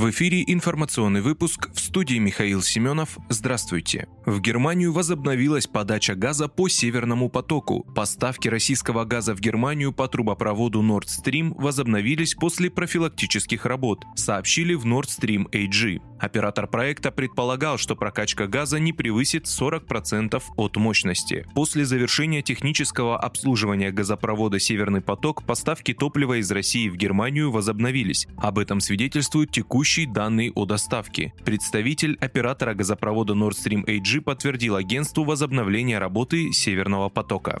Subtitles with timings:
[0.00, 3.18] В эфире информационный выпуск в студии Михаил Семенов.
[3.28, 4.08] Здравствуйте.
[4.24, 7.84] В Германию возобновилась подача газа по Северному потоку.
[7.94, 14.86] Поставки российского газа в Германию по трубопроводу Nord Stream возобновились после профилактических работ, сообщили в
[14.86, 16.00] Nord Stream AG.
[16.20, 21.46] Оператор проекта предполагал, что прокачка газа не превысит 40% от мощности.
[21.54, 28.28] После завершения технического обслуживания газопровода «Северный поток» поставки топлива из России в Германию возобновились.
[28.36, 29.50] Об этом свидетельствуют
[29.90, 31.32] текущие данные о доставке.
[31.44, 37.60] Представитель оператора газопровода Nord Stream AG подтвердил агентству возобновление работы «Северного потока».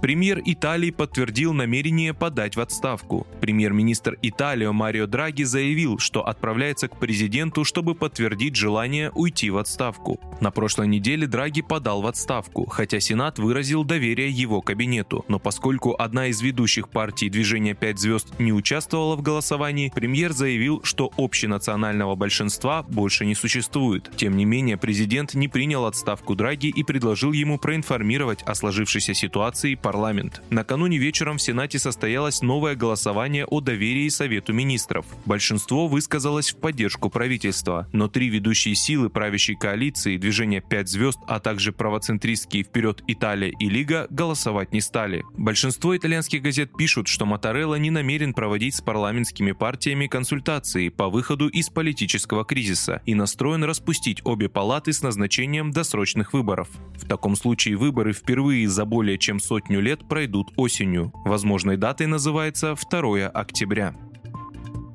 [0.00, 3.26] Премьер Италии подтвердил намерение подать в отставку.
[3.44, 10.18] Премьер-министр Италии Марио Драги заявил, что отправляется к президенту, чтобы подтвердить желание уйти в отставку.
[10.40, 15.26] На прошлой неделе Драги подал в отставку, хотя Сенат выразил доверие его кабинету.
[15.28, 20.80] Но поскольку одна из ведущих партий движения «Пять звезд» не участвовала в голосовании, премьер заявил,
[20.82, 24.10] что общенационального большинства больше не существует.
[24.16, 29.74] Тем не менее, президент не принял отставку Драги и предложил ему проинформировать о сложившейся ситуации
[29.74, 30.40] парламент.
[30.48, 35.06] Накануне вечером в Сенате состоялось новое голосование о доверии Совету министров.
[35.24, 41.40] Большинство высказалось в поддержку правительства, но три ведущие силы правящей коалиции, движение «Пять звезд», а
[41.40, 45.24] также правоцентристские «Вперед Италия» и «Лига» голосовать не стали.
[45.36, 51.48] Большинство итальянских газет пишут, что Моторелло не намерен проводить с парламентскими партиями консультации по выходу
[51.48, 56.68] из политического кризиса и настроен распустить обе палаты с назначением досрочных выборов.
[56.96, 61.12] В таком случае выборы впервые за более чем сотню лет пройдут осенью.
[61.24, 63.94] Возможной датой называется 2 октября.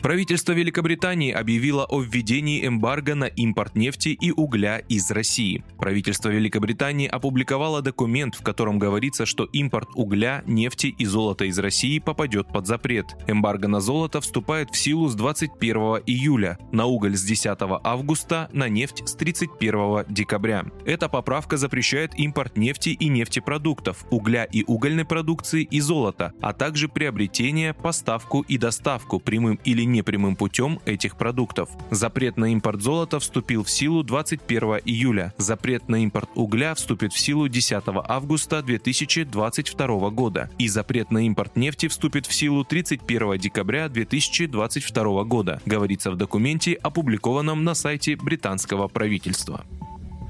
[0.02, 5.66] Правительство Великобритании объявило о введении эмбарго на импорт нефти и угля из России.
[5.78, 12.00] Правительство Великобритании опубликовало документ, в котором говорится, что импорт угля, нефти и золота из России
[12.00, 13.08] попадет под запрет.
[13.28, 18.70] Эмбарго на золото вступает в силу с 21 июля, на уголь с 10 августа, на
[18.70, 20.66] нефть с 31 декабря.
[20.86, 26.88] Эта поправка запрещает импорт нефти и нефтепродуктов, угля и угольной продукции и золота, а также
[26.88, 31.70] приобретение, поставку и доставку прямым или непрямым путем этих продуктов.
[31.92, 35.34] Запрет на импорт золота вступил в силу 21 июля.
[35.38, 40.50] Запрет на импорт угля вступит в силу 10 августа 2022 года.
[40.58, 46.74] И запрет на импорт нефти вступит в силу 31 декабря 2022 года, говорится в документе,
[46.74, 49.66] опубликованном на сайте британского правительства.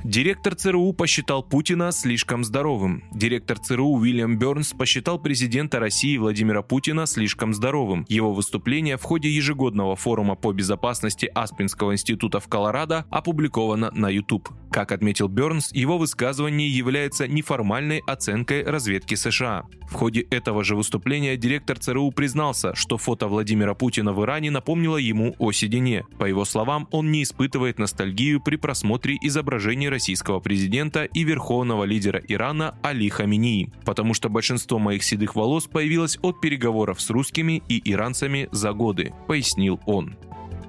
[0.05, 3.03] Директор ЦРУ посчитал Путина слишком здоровым.
[3.11, 8.05] Директор ЦРУ Уильям Бернс посчитал президента России Владимира Путина слишком здоровым.
[8.07, 14.49] Его выступление в ходе ежегодного форума по безопасности Аспинского института в Колорадо опубликовано на YouTube.
[14.71, 19.66] Как отметил Бернс, его высказывание является неформальной оценкой разведки США.
[19.89, 24.97] В ходе этого же выступления директор ЦРУ признался, что фото Владимира Путина в Иране напомнило
[24.97, 26.05] ему о седине.
[26.19, 32.21] По его словам, он не испытывает ностальгию при просмотре изображений российского президента и верховного лидера
[32.29, 37.81] Ирана Али Хаминии, потому что большинство моих седых волос появилось от переговоров с русскими и
[37.91, 40.15] иранцами за годы, пояснил он.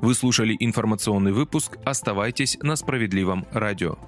[0.01, 1.77] Вы слушали информационный выпуск.
[1.85, 3.99] Оставайтесь на справедливом радио.